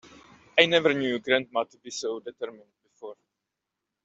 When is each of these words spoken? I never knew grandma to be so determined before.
I 0.57 0.65
never 0.65 0.95
knew 0.95 1.19
grandma 1.19 1.63
to 1.65 1.77
be 1.77 1.91
so 1.91 2.19
determined 2.21 2.71
before. 2.81 3.17